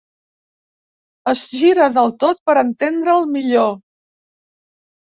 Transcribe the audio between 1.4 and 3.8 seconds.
gira del tot per entendre'l millor.